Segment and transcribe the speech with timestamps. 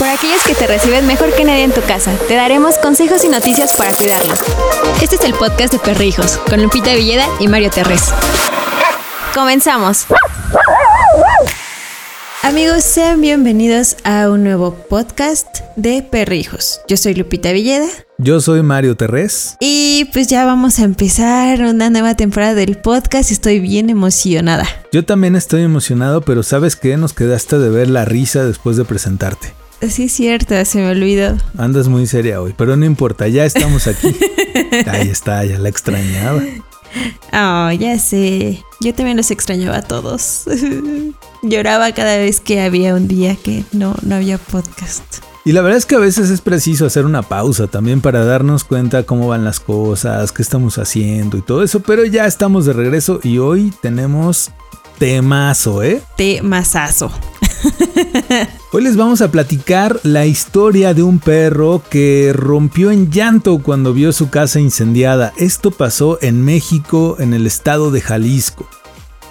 [0.00, 3.28] Por aquellos que te reciben mejor que nadie en tu casa, te daremos consejos y
[3.28, 4.40] noticias para cuidarlos.
[5.02, 8.04] Este es el podcast de Perrijos, con Lupita Villeda y Mario Terrés.
[9.34, 10.06] Comenzamos.
[12.42, 16.80] Amigos, sean bienvenidos a un nuevo podcast de Perrijos.
[16.88, 17.86] Yo soy Lupita Villeda.
[18.16, 19.58] Yo soy Mario Terrés.
[19.60, 24.64] Y pues ya vamos a empezar una nueva temporada del podcast y estoy bien emocionada.
[24.92, 26.96] Yo también estoy emocionado, pero ¿sabes qué?
[26.96, 29.59] Nos quedaste de ver la risa después de presentarte.
[29.88, 31.36] Sí, es cierto, se me olvidó.
[31.56, 34.14] Andas muy seria hoy, pero no importa, ya estamos aquí.
[34.86, 36.42] Ahí está, ya la extrañaba.
[37.32, 38.62] Oh, ya sé.
[38.80, 40.44] Yo también los extrañaba a todos.
[41.42, 45.20] Lloraba cada vez que había un día que no, no había podcast.
[45.44, 48.64] Y la verdad es que a veces es preciso hacer una pausa también para darnos
[48.64, 52.74] cuenta cómo van las cosas, qué estamos haciendo y todo eso, pero ya estamos de
[52.74, 54.50] regreso y hoy tenemos
[55.00, 56.02] temazo, ¿eh?
[56.14, 57.10] Temazazo.
[58.72, 63.94] Hoy les vamos a platicar la historia de un perro que rompió en llanto cuando
[63.94, 65.32] vio su casa incendiada.
[65.38, 68.68] Esto pasó en México, en el estado de Jalisco.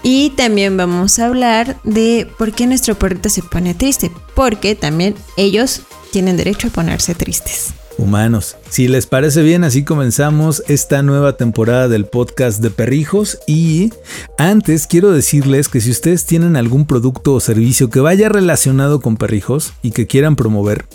[0.02, 5.14] Y también vamos a hablar de por qué nuestro perrito se pone triste, porque también
[5.38, 8.56] ellos tienen derecho a ponerse tristes humanos.
[8.70, 13.92] Si les parece bien, así comenzamos esta nueva temporada del podcast de Perrijos y
[14.38, 19.18] antes quiero decirles que si ustedes tienen algún producto o servicio que vaya relacionado con
[19.18, 20.86] perrijos y que quieran promover,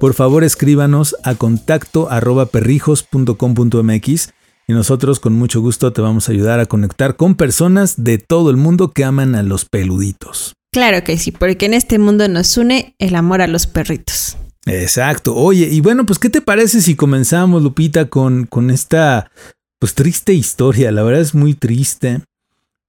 [0.00, 4.32] por favor escríbanos a contacto arroba perrijos.com.mx
[4.66, 8.50] y nosotros con mucho gusto te vamos a ayudar a conectar con personas de todo
[8.50, 10.54] el mundo que aman a los peluditos.
[10.72, 14.36] Claro que sí, porque en este mundo nos une el amor a los perritos.
[14.66, 15.34] Exacto.
[15.34, 19.30] Oye, y bueno, pues, ¿qué te parece si comenzamos, Lupita, con, con esta,
[19.78, 20.90] pues, triste historia?
[20.92, 22.22] La verdad es muy triste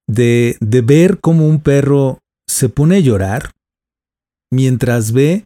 [0.06, 3.50] de, de ver cómo un perro se pone a llorar
[4.50, 5.44] mientras ve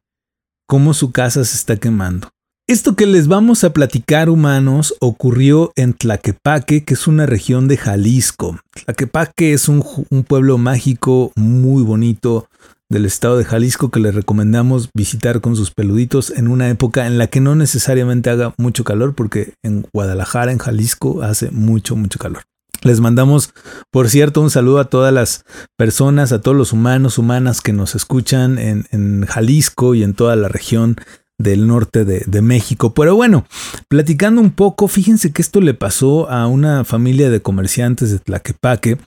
[0.66, 2.28] cómo su casa se está quemando.
[2.68, 7.76] Esto que les vamos a platicar, humanos, ocurrió en Tlaquepaque, que es una región de
[7.76, 8.60] Jalisco.
[8.84, 12.46] Tlaquepaque es un, un pueblo mágico muy bonito,
[12.90, 17.16] del estado de Jalisco que les recomendamos visitar con sus peluditos en una época en
[17.16, 22.18] la que no necesariamente haga mucho calor, porque en Guadalajara, en Jalisco, hace mucho, mucho
[22.18, 22.42] calor.
[22.82, 23.52] Les mandamos,
[23.90, 25.44] por cierto, un saludo a todas las
[25.76, 30.48] personas, a todos los humanos, humanas que nos escuchan en, Jalisco y en toda la
[30.48, 30.96] región
[31.38, 32.92] del norte de, de, México.
[32.94, 33.46] Pero bueno,
[33.88, 38.98] platicando un poco, fíjense que esto le pasó a una familia de comerciantes de Tlaquepaque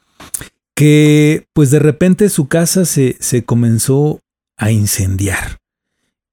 [0.76, 4.20] que pues de repente su casa se, se comenzó
[4.58, 5.58] a incendiar.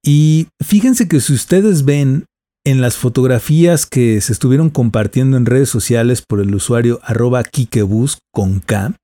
[0.02, 2.26] Y fíjense que si ustedes ven
[2.64, 8.18] en las fotografías que se estuvieron compartiendo en redes sociales por el usuario arroba kikebus
[8.32, 8.94] con K,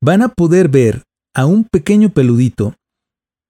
[0.00, 1.02] van a poder ver
[1.34, 2.74] a un pequeño peludito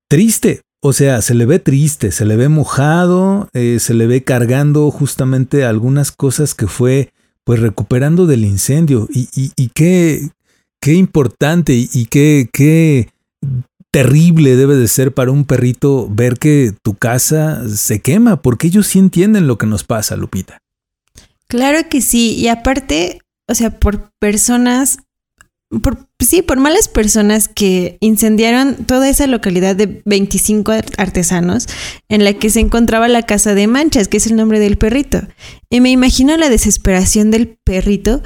[0.08, 0.62] triste.
[0.82, 4.90] O sea, se le ve triste, se le ve mojado, eh, se le ve cargando
[4.90, 7.10] justamente algunas cosas que fue
[7.44, 9.08] pues recuperando del incendio.
[9.10, 10.28] Y, y, y qué,
[10.86, 13.08] qué importante y, qué, qué
[13.90, 18.86] terrible debe de ser para un perrito ver que tu casa se quema, porque ellos
[18.86, 20.58] sí entienden lo que nos pasa, Lupita.
[21.48, 24.98] Claro que sí, y aparte, o sea, por personas,
[25.82, 31.66] por, sí, por malas personas que incendiaron toda esa localidad de 25 artesanos
[32.08, 35.22] en la que se encontraba la casa de manchas, que es el nombre del perrito.
[35.68, 38.22] Y me imagino la desesperación del perrito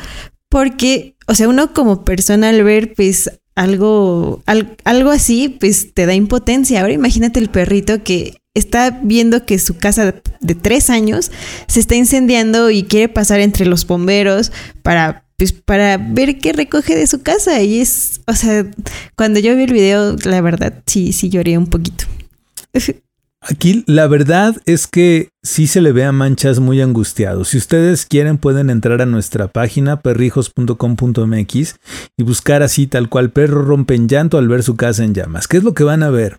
[0.51, 4.43] porque, o sea, uno como persona al ver pues algo,
[4.85, 6.81] algo así, pues te da impotencia.
[6.81, 11.31] Ahora imagínate el perrito que está viendo que su casa de tres años
[11.69, 14.53] se está incendiando y quiere pasar entre los bomberos
[14.83, 17.63] para pues para ver qué recoge de su casa.
[17.63, 18.67] Y es, o sea,
[19.17, 22.05] cuando yo vi el video, la verdad, sí, sí lloré un poquito.
[23.43, 27.45] Aquí la verdad es que sí se le ve a Manchas muy angustiado.
[27.45, 31.77] Si ustedes quieren pueden entrar a nuestra página perrijos.com.mx
[32.19, 35.49] y buscar así tal cual perro rompe en llanto al ver su casa en llamas.
[35.49, 36.39] ¿Qué es lo que van a ver?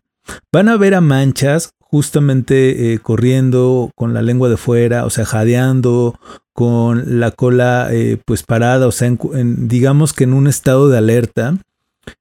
[0.54, 5.26] Van a ver a Manchas justamente eh, corriendo con la lengua de fuera, o sea,
[5.26, 6.20] jadeando,
[6.54, 11.58] con la cola eh, pues parada, o sea, digamos que en un estado de alerta,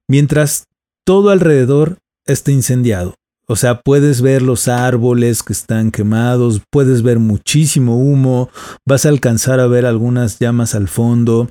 [0.07, 0.65] mientras
[1.05, 3.15] todo alrededor está incendiado.
[3.51, 8.49] O sea, puedes ver los árboles que están quemados, puedes ver muchísimo humo,
[8.87, 11.49] vas a alcanzar a ver algunas llamas al fondo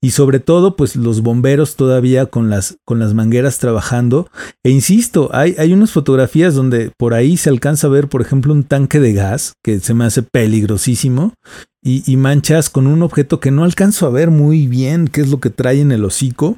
[0.00, 4.30] y sobre todo pues los bomberos todavía con las, con las mangueras trabajando.
[4.62, 8.54] E insisto, hay, hay unas fotografías donde por ahí se alcanza a ver por ejemplo
[8.54, 11.34] un tanque de gas que se me hace peligrosísimo
[11.82, 15.28] y, y manchas con un objeto que no alcanzo a ver muy bien qué es
[15.28, 16.56] lo que trae en el hocico.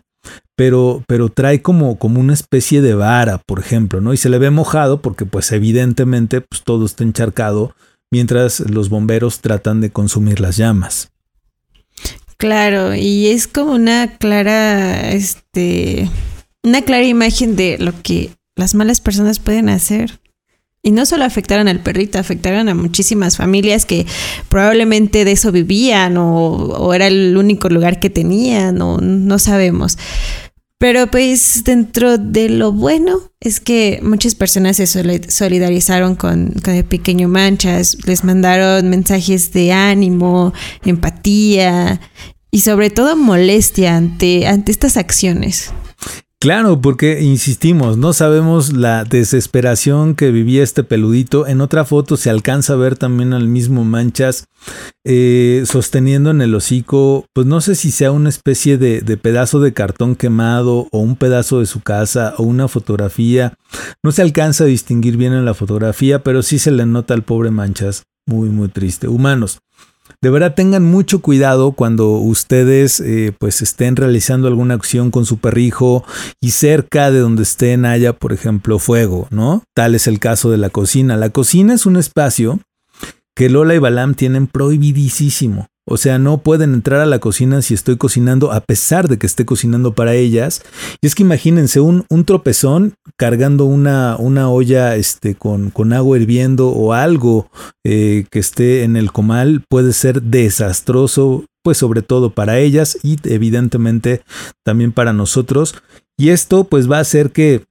[0.56, 4.12] Pero, pero trae como, como una especie de vara, por ejemplo, ¿no?
[4.12, 7.74] Y se le ve mojado porque pues evidentemente pues todo está encharcado
[8.10, 11.10] mientras los bomberos tratan de consumir las llamas.
[12.38, 16.10] Claro, y es como una clara, este,
[16.62, 20.20] una clara imagen de lo que las malas personas pueden hacer.
[20.86, 24.06] Y no solo afectaron al perrito, afectaron a muchísimas familias que
[24.48, 29.98] probablemente de eso vivían o, era el único lugar que tenían o no sabemos.
[30.78, 36.84] Pero pues dentro de lo bueno es que muchas personas se solidarizaron con, con, el
[36.84, 40.52] pequeño Manchas, les mandaron mensajes de ánimo,
[40.84, 42.00] empatía
[42.52, 45.72] y sobre todo molestia ante, ante estas acciones.
[46.46, 51.48] Claro, porque insistimos, no sabemos la desesperación que vivía este peludito.
[51.48, 54.44] En otra foto se alcanza a ver también al mismo Manchas
[55.02, 59.58] eh, sosteniendo en el hocico, pues no sé si sea una especie de, de, pedazo
[59.58, 63.54] de cartón quemado o un pedazo de su casa o una fotografía.
[64.04, 67.24] No se alcanza a distinguir bien en la fotografía, pero sí se le nota al
[67.24, 68.04] pobre Manchas.
[68.24, 69.08] Muy, muy triste.
[69.08, 69.58] Humanos.
[70.22, 75.38] De verdad tengan mucho cuidado cuando ustedes eh, pues estén realizando alguna acción con su
[75.38, 76.04] perrijo
[76.40, 79.62] y cerca de donde estén haya, por ejemplo, fuego, ¿no?
[79.74, 81.16] Tal es el caso de la cocina.
[81.16, 82.60] La cocina es un espacio
[83.34, 85.66] que Lola y Balam tienen prohibidísimo.
[85.88, 89.26] O sea, no pueden entrar a la cocina si estoy cocinando, a pesar de que
[89.26, 90.62] esté cocinando para ellas.
[91.00, 96.18] Y es que imagínense un, un tropezón cargando una, una olla este, con, con, agua
[96.18, 97.48] hirviendo o algo
[97.84, 103.18] eh, que esté en el comal puede ser desastroso, pues sobre todo para ellas y
[103.22, 104.22] evidentemente
[104.64, 105.76] también para nosotros.
[106.16, 107.64] Y esto pues va a hacer que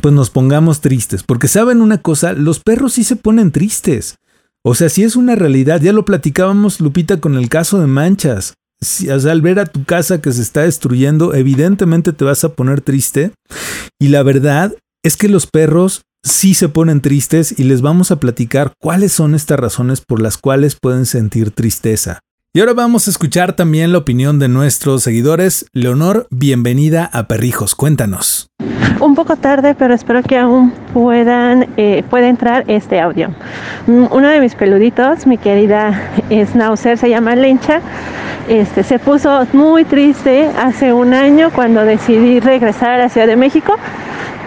[0.00, 4.18] pues nos pongamos tristes, porque saben una cosa, los perros sí se ponen tristes.
[4.64, 8.54] O sea, si es una realidad, ya lo platicábamos, Lupita, con el caso de manchas.
[8.80, 12.44] Si, o sea, al ver a tu casa que se está destruyendo, evidentemente te vas
[12.44, 13.32] a poner triste.
[13.98, 18.20] Y la verdad es que los perros sí se ponen tristes y les vamos a
[18.20, 22.20] platicar cuáles son estas razones por las cuales pueden sentir tristeza.
[22.58, 25.66] Y ahora vamos a escuchar también la opinión de nuestros seguidores.
[25.74, 28.50] Leonor, bienvenida a Perrijos, cuéntanos.
[28.98, 33.28] Un poco tarde, pero espero que aún puedan eh, pueda entrar este audio.
[33.86, 37.80] Mm, uno de mis peluditos, mi querida Schnauzer, se llama Lencha.
[38.48, 43.36] Este, se puso muy triste hace un año cuando decidí regresar a la Ciudad de
[43.36, 43.76] México.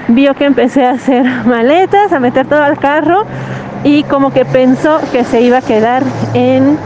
[0.10, 3.26] Vio que empecé a hacer maletas, a meter todo al carro
[3.86, 6.04] y como que pensó que se iba a quedar
[6.34, 6.78] en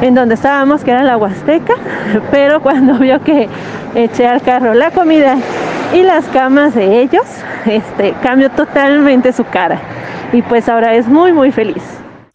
[0.00, 1.74] en donde estábamos, que era la Huasteca,
[2.30, 3.48] pero cuando vio que
[3.94, 5.36] eché al carro la comida
[5.92, 7.24] y las camas de ellos,
[7.66, 9.78] este, cambió totalmente su cara.
[10.32, 11.82] Y pues ahora es muy, muy feliz.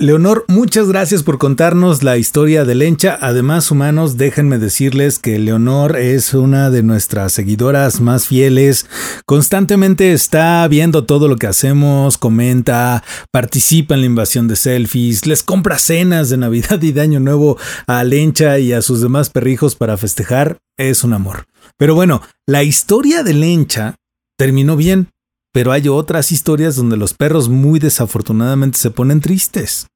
[0.02, 3.18] Leonor, muchas gracias por contarnos la historia de Lencha.
[3.20, 8.86] Además, humanos, déjenme decirles que Leonor es una de nuestras seguidoras más fieles.
[9.26, 15.44] Constantemente está viendo todo lo que hacemos, comenta, participa en la invasión de selfies, les
[15.44, 19.76] compra cenas de Navidad y de Año Nuevo a Lencha y a sus demás perrijos
[19.76, 20.60] para festejar.
[20.78, 21.44] Es un amor.
[21.76, 23.96] Pero bueno, la historia de Lencha
[24.38, 25.10] terminó bien
[25.54, 29.88] pero hay otras historias donde los perros muy desafortunadamente se ponen tristes.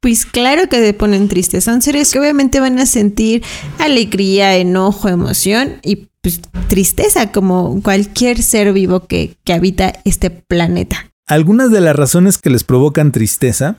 [0.00, 1.64] Pues claro que se ponen tristes.
[1.64, 3.42] Son seres que obviamente van a sentir
[3.78, 11.10] alegría, enojo, emoción y pues, tristeza como cualquier ser vivo que, que habita este planeta.
[11.26, 13.78] Algunas de las razones que les provocan tristeza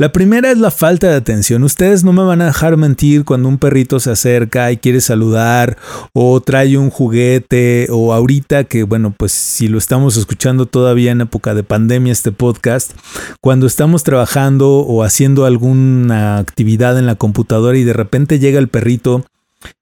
[0.00, 1.62] la primera es la falta de atención.
[1.62, 5.76] Ustedes no me van a dejar mentir cuando un perrito se acerca y quiere saludar
[6.14, 11.20] o trae un juguete o ahorita que, bueno, pues si lo estamos escuchando todavía en
[11.20, 12.92] época de pandemia este podcast,
[13.42, 18.68] cuando estamos trabajando o haciendo alguna actividad en la computadora y de repente llega el
[18.68, 19.26] perrito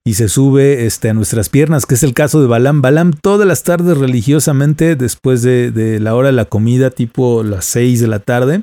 [0.04, 2.82] y se sube este, a nuestras piernas, que es el caso de Balam.
[2.82, 7.64] Balam todas las tardes religiosamente, después de, de la hora de la comida, tipo las
[7.66, 8.62] 6 de la tarde,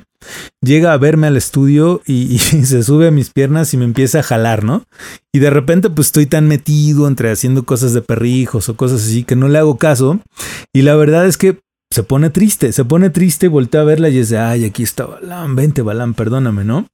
[0.62, 4.24] llega a verme al estudio y, se sube a mis piernas y me empieza a
[4.24, 4.84] jalar, ¿no?
[5.34, 9.24] Y de repente pues estoy tan metido entre haciendo cosas de perrijos o cosas así
[9.24, 10.20] que no le hago caso.
[10.74, 11.60] Y la verdad es que
[11.96, 15.56] se pone triste, se pone triste voltea a verla y dice, ay, aquí está Balam,
[15.56, 16.88] vente Balam, perdóname, ¿no?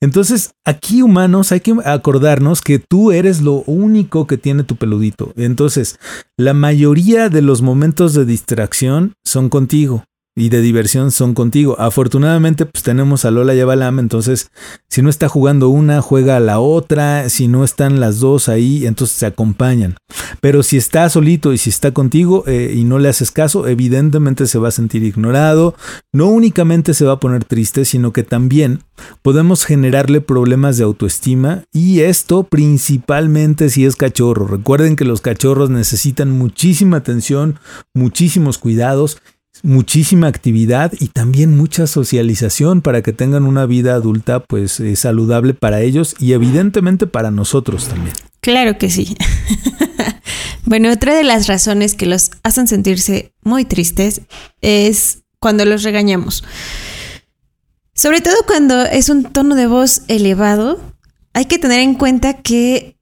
[0.00, 5.32] Entonces, aquí humanos hay que acordarnos que tú eres lo único que tiene tu peludito.
[5.36, 6.00] Entonces,
[6.36, 10.02] la mayoría de los momentos de distracción son contigo.
[10.38, 11.76] Y de diversión son contigo.
[11.78, 14.50] Afortunadamente, pues tenemos a Lola y a Balam, entonces
[14.88, 18.86] si no está jugando una, juega a la otra, si no están las dos ahí,
[18.86, 19.96] entonces se acompañan.
[20.40, 24.46] Pero si está solito y si está contigo eh, y no le haces caso, evidentemente
[24.46, 25.74] se va a sentir ignorado,
[26.12, 28.80] no únicamente se va a poner triste, sino que también
[29.22, 34.46] podemos generarle problemas de autoestima y esto principalmente si es cachorro.
[34.46, 37.58] Recuerden que los cachorros necesitan muchísima atención,
[37.94, 39.18] muchísimos cuidados
[39.62, 45.54] muchísima actividad y también mucha socialización para que tengan una vida adulta pues eh, saludable
[45.54, 48.14] para ellos y evidentemente para nosotros también.
[48.40, 49.16] Claro que sí.
[50.64, 54.22] bueno, otra de las razones que los hacen sentirse muy tristes
[54.60, 56.44] es cuando los regañamos.
[57.94, 60.80] Sobre todo cuando es un tono de voz elevado,
[61.32, 62.97] hay que tener en cuenta que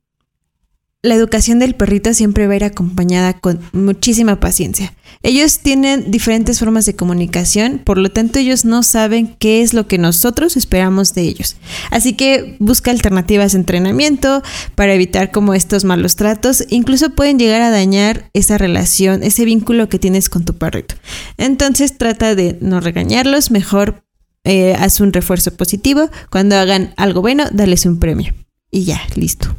[1.07, 4.93] la educación del perrito siempre va a ir acompañada con muchísima paciencia.
[5.23, 9.89] Ellos tienen diferentes formas de comunicación, por lo tanto ellos no saben qué es lo
[9.89, 11.57] que nosotros esperamos de ellos.
[11.91, 14.43] Así que busca alternativas de entrenamiento
[14.75, 19.89] para evitar como estos malos tratos, incluso pueden llegar a dañar esa relación, ese vínculo
[19.89, 20.97] que tienes con tu perrito.
[21.39, 24.03] Entonces trata de no regañarlos, mejor
[24.45, 28.35] eh, haz un refuerzo positivo, cuando hagan algo bueno, dales un premio.
[28.71, 29.57] Y ya, listo.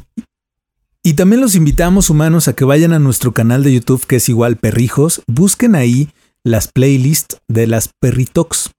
[1.08, 4.28] Y también los invitamos humanos a que vayan a nuestro canal de YouTube que es
[4.28, 6.10] igual Perrijos, busquen ahí
[6.44, 8.72] las playlists de las Perritox.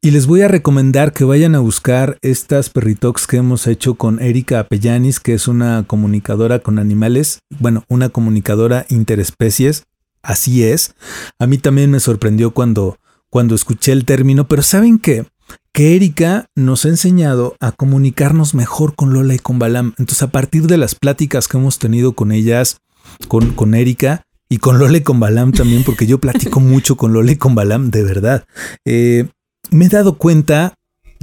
[0.00, 4.22] Y les voy a recomendar que vayan a buscar estas Perritox que hemos hecho con
[4.22, 9.84] Erika Apellanis, que es una comunicadora con animales, bueno, una comunicadora interespecies,
[10.22, 10.94] así es.
[11.38, 12.96] A mí también me sorprendió cuando,
[13.28, 15.26] cuando escuché el término, pero ¿saben qué?
[15.72, 19.94] Que Erika nos ha enseñado a comunicarnos mejor con Lola y con Balam.
[19.98, 22.80] Entonces, a partir de las pláticas que hemos tenido con ellas,
[23.28, 27.12] con, con Erika y con Lola y con Balam también, porque yo platico mucho con
[27.12, 28.44] Lola y con Balam, de verdad,
[28.84, 29.28] eh,
[29.70, 30.74] me he dado cuenta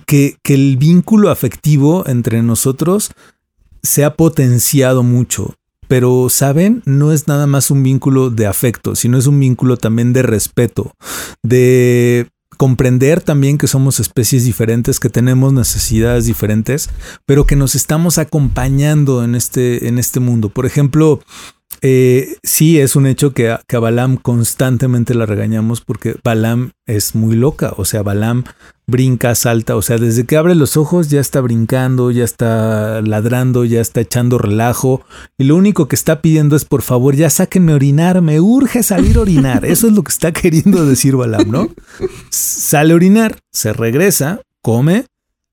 [0.05, 3.11] que, que el vínculo afectivo entre nosotros
[3.81, 5.55] se ha potenciado mucho
[5.93, 10.11] pero saben, no es nada más un vínculo de afecto, sino es un vínculo también
[10.11, 10.93] de respeto,
[11.43, 16.89] de comprender también que somos especies diferentes, que tenemos necesidades diferentes,
[17.25, 20.49] pero que nos estamos acompañando en este, en este mundo.
[20.49, 21.21] Por ejemplo,
[21.81, 26.71] eh, sí es un hecho que a, que a, Balam constantemente la regañamos porque Balam
[26.85, 28.45] es muy loca, o sea, Balam
[28.93, 33.65] brinca, salta, o sea, desde que abre los ojos ya está brincando, ya está ladrando,
[33.65, 35.01] ya está echando relajo
[35.35, 38.83] y lo único que está pidiendo es por favor ya sáquenme a orinar, me urge
[38.83, 41.69] salir a orinar, eso es lo que está queriendo decir Balam, ¿no?
[42.29, 45.07] Sale a orinar, se regresa, come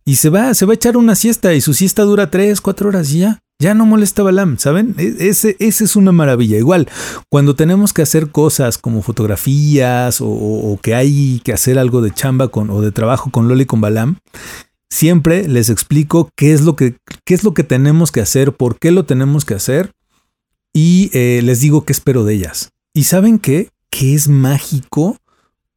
[0.05, 2.91] y se va, se va a echar una siesta y su siesta dura tres, cuatro
[2.91, 3.41] horas y ya.
[3.61, 4.95] Ya no molesta Balam, ¿saben?
[4.97, 6.57] E, ese, ese, es una maravilla.
[6.57, 6.89] Igual,
[7.29, 12.49] cuando tenemos que hacer cosas como fotografías o, que hay que hacer algo de chamba
[12.49, 14.17] con, o de trabajo con Loli y con Balam,
[14.89, 18.79] siempre les explico qué es lo que, qué es lo que tenemos que hacer, por
[18.79, 19.93] qué lo tenemos que hacer
[20.73, 22.71] y eh, les digo qué espero de ellas.
[22.95, 23.69] ¿Y saben qué?
[23.91, 25.19] Que es mágico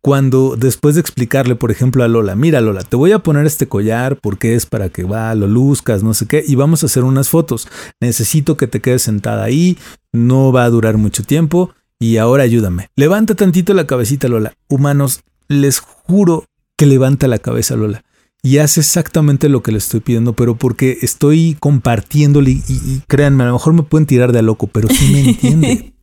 [0.03, 3.69] cuando después de explicarle, por ejemplo, a Lola, mira Lola, te voy a poner este
[3.69, 7.05] collar porque es para que va, lo luzcas, no sé qué, y vamos a hacer
[7.05, 7.69] unas fotos.
[8.01, 9.77] Necesito que te quedes sentada ahí,
[10.11, 12.89] no va a durar mucho tiempo y ahora ayúdame.
[12.97, 14.53] Levanta tantito la cabecita Lola.
[14.67, 18.03] Humanos, les juro que levanta la cabeza Lola.
[18.41, 23.43] Y hace exactamente lo que le estoy pidiendo, pero porque estoy compartiéndole y, y créanme,
[23.43, 25.93] a lo mejor me pueden tirar de a loco, pero sí me entiende.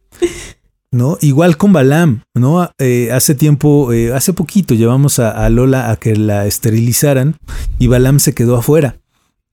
[0.92, 1.18] ¿No?
[1.20, 2.70] Igual con Balam, ¿no?
[2.78, 7.36] Eh, hace tiempo, eh, hace poquito llevamos a, Lola a que la esterilizaran
[7.78, 8.96] y Balam se quedó afuera.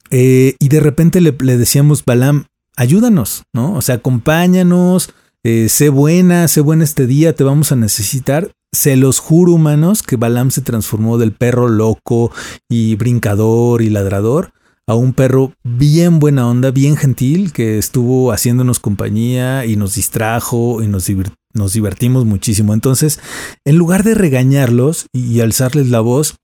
[0.09, 3.73] Eh, y de repente le, decíamos, Balam, ayúdanos, ¿no?
[3.73, 5.13] O sea, acompáñanos,
[5.43, 8.51] sé buena, sé buena este día, te vamos a necesitar.
[8.73, 12.31] Se los juro, humanos, que Balam se transformó del perro loco
[12.67, 14.51] y brincador y ladrador
[14.87, 20.81] a un perro bien buena onda, bien gentil, que estuvo haciéndonos compañía y nos distrajo
[20.81, 22.73] y nos, divertimos muchísimo.
[22.73, 23.19] Entonces,
[23.65, 26.37] en lugar de regañarlos y alzarles la voz,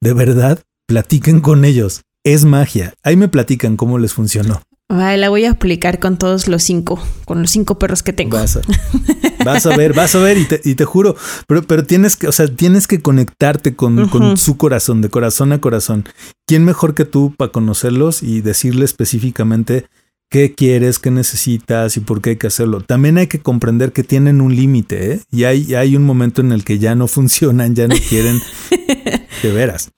[0.00, 2.02] de verdad, platiquen con ellos.
[2.24, 2.94] Es magia.
[3.02, 4.62] Ahí me platican cómo les funcionó.
[4.92, 8.36] La voy a aplicar con todos los cinco, con los cinco perros que tengo.
[8.36, 8.60] Vas a,
[9.44, 12.28] vas a ver, vas a ver y te, y te, juro, pero, pero tienes que,
[12.28, 16.04] o sea, tienes que conectarte con, con su corazón, de corazón a corazón.
[16.46, 19.86] ¿Quién mejor que tú para conocerlos y decirle específicamente
[20.28, 22.82] qué quieres, qué necesitas y por qué hay que hacerlo?
[22.82, 25.20] También hay que comprender que tienen un límite, ¿eh?
[25.30, 28.42] Y hay, hay un momento en el que ya no funcionan, ya no quieren,
[29.42, 29.90] de veras.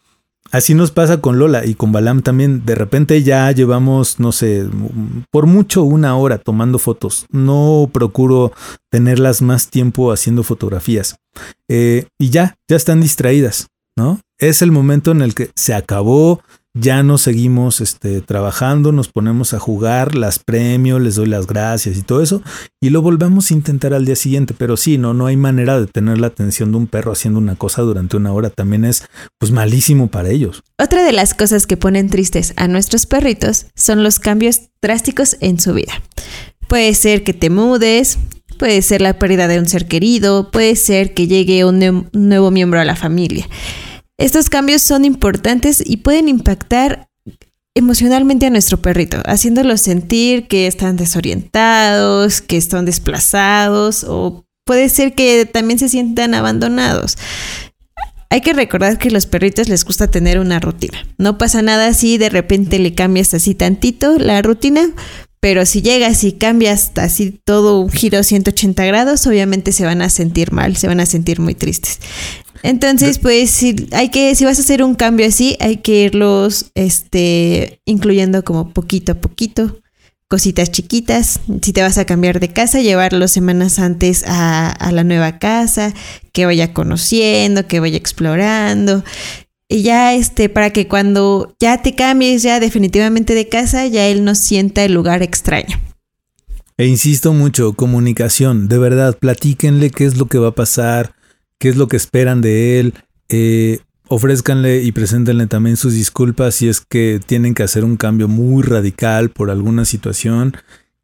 [0.53, 2.65] Así nos pasa con Lola y con Balam también.
[2.65, 4.69] De repente ya llevamos, no sé,
[5.31, 7.27] por mucho una hora tomando fotos.
[7.31, 8.53] No procuro
[8.91, 11.17] tenerlas más tiempo haciendo fotografías.
[11.69, 14.21] Eh, y ya, ya están distraídas, ¿no?
[14.39, 16.41] Es el momento en el que se acabó,
[16.75, 21.97] ya no seguimos este, trabajando, nos ponemos a jugar, las premio, les doy las gracias
[21.97, 22.43] y todo eso,
[22.83, 25.87] y lo volvemos a intentar al día siguiente, pero sí, no, no hay manera de
[25.87, 29.07] tener la atención de un perro haciendo una cosa durante una hora, también es
[29.39, 30.63] pues malísimo para ellos.
[30.77, 35.61] Otra de las cosas que ponen tristes a nuestros perritos son los cambios drásticos en
[35.61, 35.93] su vida.
[36.67, 38.19] Puede ser que te mudes,
[38.59, 42.81] puede ser la pérdida de un ser querido, puede ser que llegue un nuevo miembro
[42.81, 43.47] a la familia.
[44.19, 47.09] Estos cambios son importantes y pueden impactar
[47.75, 55.15] emocionalmente a nuestro perrito, haciéndolos sentir que están desorientados, que están desplazados o puede ser
[55.15, 57.19] que también se sientan abandonados.
[58.31, 61.05] Hay que recordar que a los perritos les gusta tener una rutina.
[61.19, 64.91] No pasa nada si de repente le cambias así tantito la rutina,
[65.45, 70.09] pero si llegas y cambias así todo un giro 180 grados, obviamente se van a
[70.09, 72.01] sentir mal, se van a sentir muy tristes.
[72.63, 76.71] Entonces, pues, si hay que, si vas a hacer un cambio así, hay que irlos,
[76.75, 79.83] este, incluyendo como poquito a poquito,
[80.29, 81.41] cositas chiquitas.
[81.61, 85.93] Si te vas a cambiar de casa, llevarlo semanas antes a, a la nueva casa,
[86.33, 89.05] que vaya conociendo, que vaya explorando.
[89.69, 94.25] Y ya, este, para que cuando ya te cambies ya definitivamente de casa, ya él
[94.25, 95.81] no sienta el lugar extraño.
[96.77, 101.15] E insisto mucho, comunicación, de verdad, platíquenle qué es lo que va a pasar,
[101.59, 102.95] qué es lo que esperan de él.
[103.29, 103.79] Eh,
[104.09, 108.63] ofrézcanle y preséntenle también sus disculpas si es que tienen que hacer un cambio muy
[108.63, 110.57] radical por alguna situación.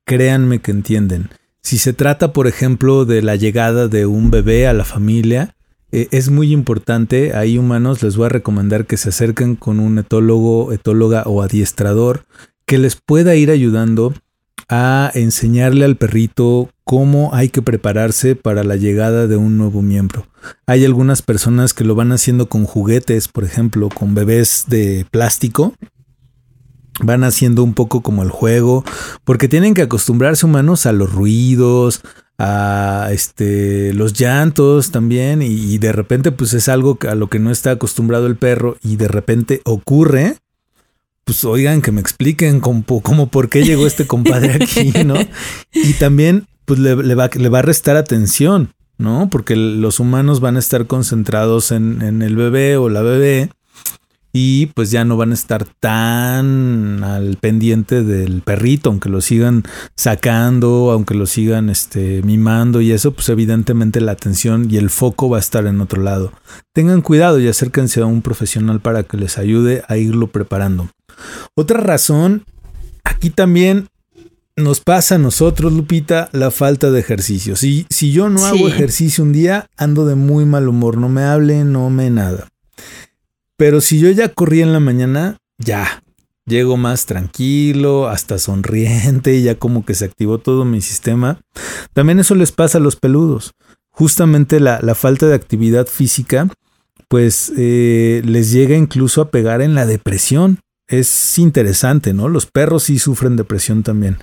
[0.04, 1.30] Créanme que entienden.
[1.62, 5.54] Si se trata, por ejemplo, de la llegada de un bebé a la familia,
[5.92, 7.34] eh, es muy importante.
[7.34, 12.24] Ahí humanos les voy a recomendar que se acerquen con un etólogo, etóloga o adiestrador
[12.66, 14.14] que les pueda ir ayudando
[14.68, 20.28] a enseñarle al perrito cómo hay que prepararse para la llegada de un nuevo miembro.
[20.66, 25.74] Hay algunas personas que lo van haciendo con juguetes, por ejemplo, con bebés de plástico.
[27.02, 28.84] Van haciendo un poco como el juego,
[29.24, 32.02] porque tienen que acostumbrarse humanos a los ruidos,
[32.42, 37.50] a este los llantos también y, de repente pues es algo a lo que no
[37.50, 40.36] está acostumbrado el perro y de repente ocurre
[41.24, 45.14] pues oigan, que me expliquen cómo, por qué llegó este compadre aquí, ¿no?
[45.72, 49.28] Y también, pues le, va, le va a restar atención, ¿no?
[49.30, 53.50] Porque los humanos van a estar concentrados en, en el bebé o la bebé
[54.32, 59.64] y pues ya no van a estar tan al pendiente del perrito, aunque lo sigan
[59.96, 65.28] sacando, aunque lo sigan este, mimando y eso, pues evidentemente la atención y el foco
[65.28, 66.32] va a estar en otro lado.
[66.72, 70.90] Tengan cuidado y acérquense a un profesional para que les ayude a irlo preparando.
[71.54, 72.44] Otra razón,
[73.04, 73.88] aquí también
[74.56, 77.56] nos pasa a nosotros, Lupita, la falta de ejercicio.
[77.56, 81.22] Si, si yo no hago ejercicio un día, ando de muy mal humor, no me
[81.22, 82.48] hable, no me nada.
[83.60, 86.02] Pero si yo ya corrí en la mañana, ya,
[86.46, 91.42] llego más tranquilo, hasta sonriente, ya como que se activó todo mi sistema.
[91.92, 93.52] También eso les pasa a los peludos.
[93.90, 96.48] Justamente la, la falta de actividad física,
[97.08, 102.28] pues eh, les llega incluso a pegar en la depresión es interesante, ¿no?
[102.28, 104.18] Los perros sí sufren depresión también.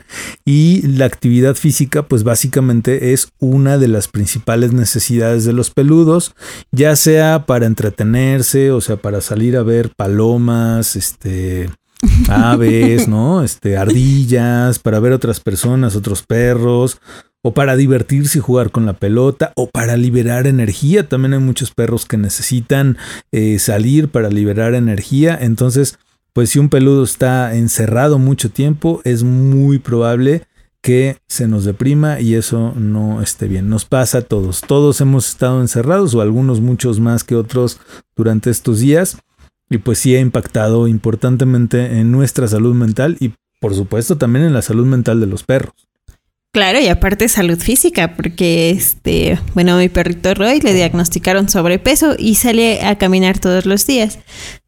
[0.46, 6.36] Y la actividad física, pues básicamente es una de las principales necesidades de los peludos,
[6.72, 11.70] ya sea para entretenerse, o sea, para salir a ver palomas, este,
[12.30, 13.44] aves, ¿no?
[13.48, 17.00] Este, ardillas, para ver otras personas, otros perros,
[17.44, 21.08] o para divertirse y jugar con la pelota, o para liberar energía.
[21.08, 22.98] También hay muchos perros que necesitan
[23.32, 25.38] eh, salir para liberar energía.
[25.40, 25.98] Entonces,
[26.38, 30.44] pues si un peludo está encerrado mucho tiempo, es muy probable
[30.84, 33.70] que se nos deprima y eso no esté bien.
[33.70, 34.62] Nos pasa a todos.
[34.62, 37.80] Todos hemos estado encerrados o algunos muchos más que otros
[38.16, 39.18] durante estos días
[39.72, 44.54] y pues sí ha impactado importantemente en nuestra salud mental y por supuesto también en
[44.54, 45.87] la salud mental de los perros.
[46.58, 52.34] Claro, y aparte salud física, porque este, bueno, mi perrito Roy le diagnosticaron sobrepeso y
[52.34, 54.18] sale a caminar todos los días.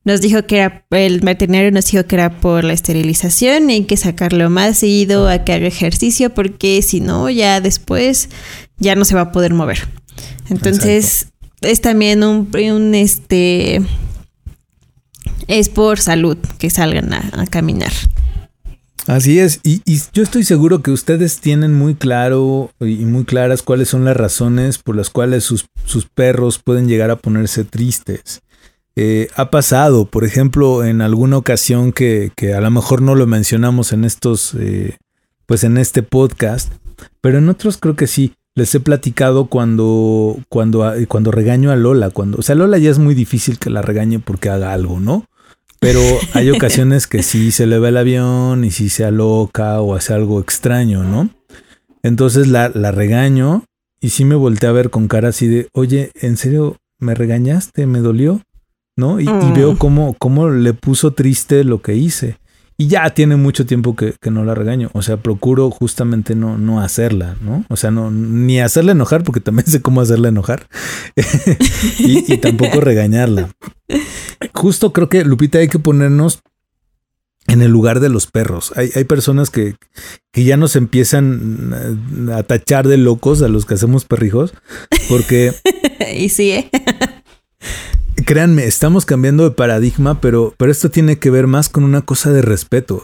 [0.04, 3.84] Nos dijo que era, el veterinario nos dijo que era por la esterilización y hay
[3.86, 8.30] que sacarlo más seguido a que haga ejercicio, porque si no, ya después
[8.78, 9.88] ya no se va a poder mover.
[10.52, 11.30] Entonces,
[11.62, 13.82] es también un, un, este,
[15.48, 17.94] es por salud que salgan a caminar.
[19.10, 19.82] Así es, y,
[20.14, 24.78] yo estoy seguro que ustedes tienen muy claro y muy claras cuáles son las razones
[24.78, 25.66] por las cuales sus,
[26.14, 28.44] perros pueden llegar a ponerse tristes.
[28.96, 33.26] eh, ha pasado, por ejemplo, en alguna ocasión que, que, a lo mejor no lo
[33.26, 34.98] mencionamos en estos, eh,
[35.48, 36.72] pues en este podcast,
[37.20, 38.36] pero en otros creo que sí.
[38.54, 43.00] Les he platicado cuando, cuando, cuando regaño a Lola, cuando, o sea, Lola ya es
[43.00, 45.26] muy difícil que la regañe porque haga algo, ¿no?
[45.80, 46.02] Pero
[46.34, 50.14] hay ocasiones que sí se le ve el avión y sí se aloca o hace
[50.14, 51.30] algo extraño, ¿no?
[52.04, 53.64] Entonces la, la regaño
[54.02, 57.86] y sí me volteé a ver con cara así de, oye, ¿en serio me regañaste?
[57.86, 58.42] ¿Me dolió?
[58.96, 59.20] ¿No?
[59.20, 59.78] Y, y veo mm.
[59.78, 62.38] cómo, cómo le puso triste lo que hice.
[62.82, 64.90] Y ya tiene mucho tiempo que, que, no la regaño.
[64.94, 67.66] O sea, procuro justamente no, no hacerla, ¿no?
[67.68, 70.66] O sea, no, ni hacerla enojar, porque también sé cómo hacerla enojar.
[72.00, 73.50] y, tampoco regañarla.
[74.54, 76.40] Justo creo que, Lupita, hay que ponernos
[77.48, 78.72] en el lugar de los perros.
[78.78, 79.76] Hay, hay personas que,
[80.32, 84.54] que, ya nos empiezan a tachar de locos a los que hacemos perrijos.
[85.10, 85.54] Porque.
[86.16, 86.72] y sí, ¿eh?
[88.30, 92.32] Créanme, estamos cambiando de paradigma, pero, pero esto tiene que ver más con una cosa
[92.32, 93.02] de respeto.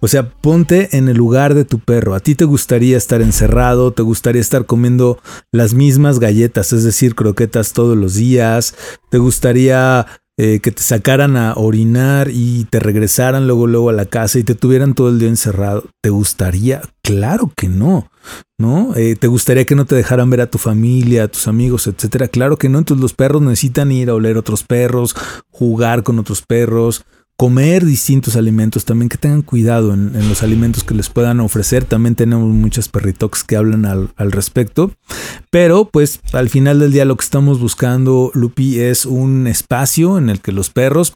[0.00, 2.14] O sea, ponte en el lugar de tu perro.
[2.14, 5.18] A ti te gustaría estar encerrado, te gustaría estar comiendo
[5.50, 8.74] las mismas galletas, es decir, croquetas todos los días,
[9.08, 10.06] te gustaría
[10.38, 14.44] eh, que te sacaran a orinar y te regresaran luego, luego a la casa y
[14.44, 15.84] te tuvieran todo el día encerrado.
[16.02, 16.82] ¿Te gustaría?
[17.02, 18.10] Claro que no.
[18.58, 18.94] ¿no?
[18.96, 22.28] Eh, ¿Te gustaría que no te dejaran ver a tu familia, a tus amigos, etcétera?
[22.28, 22.78] Claro que no.
[22.78, 25.14] Entonces los perros necesitan ir a oler otros perros,
[25.50, 27.04] jugar con otros perros,
[27.36, 31.84] comer distintos alimentos, también que tengan cuidado en, los alimentos que les puedan ofrecer.
[31.84, 34.92] También tenemos muchas perritox que hablan al, al, respecto.
[35.50, 40.30] Pero pues al final del día lo que estamos buscando, Lupi, es un espacio en
[40.30, 41.14] el que los perros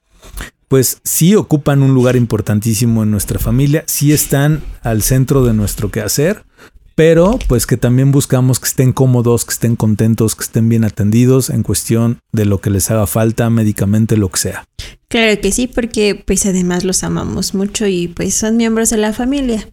[0.69, 5.91] pues sí ocupan un lugar importantísimo en nuestra familia, sí están al centro de nuestro
[5.91, 6.45] quehacer,
[6.95, 11.51] pero pues que también buscamos que estén cómodos, que estén contentos, que estén bien atendidos
[11.51, 14.65] en cuestión de lo que les haga falta, médicamente, lo que sea.
[15.11, 19.13] Claro que sí, porque pues además los amamos mucho y pues son miembros de la
[19.13, 19.69] familia.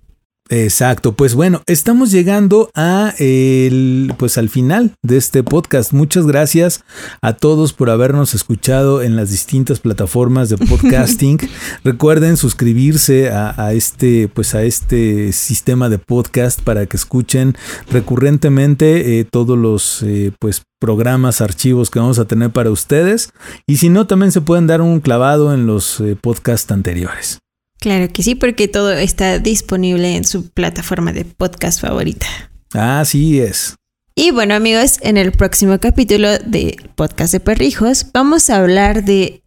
[0.49, 5.91] Exacto, pues bueno, estamos llegando a el, pues al final de este podcast.
[5.91, 6.83] Muchas gracias
[7.21, 11.39] a todos por habernos escuchado en las distintas plataformas de podcasting.
[11.83, 17.55] Recuerden suscribirse a, a, este, pues a este sistema de podcast para que escuchen
[17.91, 23.31] recurrentemente eh, todos los, eh, pues programas, archivos que vamos a tener para ustedes.
[23.65, 27.39] Y si no, también se pueden dar un clavado en los eh, podcasts anteriores.
[27.79, 32.27] Claro que sí, porque todo está disponible en su plataforma de podcast favorita.
[32.73, 33.75] Así es.
[34.15, 39.43] Y bueno amigos, en el próximo capítulo de Podcast de Perrijos vamos a hablar de,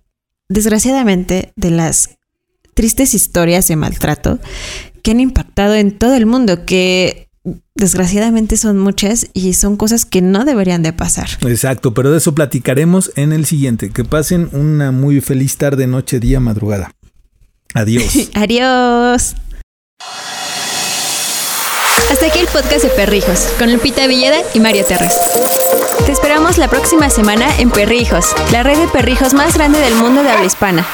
[0.49, 2.19] desgraciadamente, de las
[2.75, 4.39] tristes historias de maltrato
[5.03, 7.29] que han impactado en todo el mundo, que
[7.75, 11.29] desgraciadamente son muchas y son cosas que no deberían de pasar.
[11.43, 13.91] Exacto, pero de eso platicaremos en el siguiente.
[13.91, 16.93] Que pasen una muy feliz tarde, noche, día, madrugada.
[17.75, 18.31] Adiós.
[18.35, 19.35] Adiós.
[22.11, 25.17] Hasta aquí el podcast de Perrijos, con Lupita Villeda y Mario Terres.
[26.05, 30.23] Te esperamos la próxima semana en Perrijos, la red de perrijos más grande del mundo
[30.23, 30.87] de habla hispana.